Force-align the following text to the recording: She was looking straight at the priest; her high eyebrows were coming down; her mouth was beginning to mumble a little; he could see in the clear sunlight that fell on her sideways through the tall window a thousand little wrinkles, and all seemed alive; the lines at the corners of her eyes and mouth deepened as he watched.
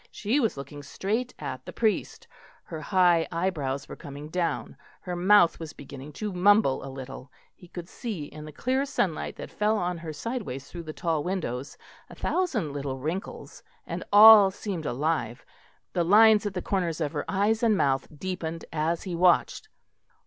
She 0.09 0.39
was 0.39 0.57
looking 0.57 0.81
straight 0.81 1.31
at 1.37 1.63
the 1.67 1.71
priest; 1.71 2.27
her 2.63 2.81
high 2.81 3.27
eyebrows 3.31 3.87
were 3.87 3.95
coming 3.95 4.29
down; 4.29 4.75
her 5.01 5.15
mouth 5.15 5.59
was 5.59 5.73
beginning 5.73 6.11
to 6.13 6.33
mumble 6.33 6.83
a 6.83 6.89
little; 6.89 7.31
he 7.53 7.67
could 7.67 7.87
see 7.87 8.23
in 8.23 8.43
the 8.43 8.51
clear 8.51 8.83
sunlight 8.83 9.35
that 9.35 9.51
fell 9.51 9.77
on 9.77 9.99
her 9.99 10.11
sideways 10.11 10.67
through 10.71 10.81
the 10.85 10.91
tall 10.91 11.23
window 11.23 11.61
a 12.09 12.15
thousand 12.15 12.73
little 12.73 12.97
wrinkles, 12.97 13.61
and 13.85 14.03
all 14.11 14.49
seemed 14.49 14.87
alive; 14.87 15.45
the 15.93 16.03
lines 16.03 16.47
at 16.47 16.55
the 16.55 16.63
corners 16.63 16.99
of 16.99 17.11
her 17.11 17.23
eyes 17.27 17.61
and 17.61 17.77
mouth 17.77 18.07
deepened 18.17 18.65
as 18.73 19.03
he 19.03 19.13
watched. 19.15 19.69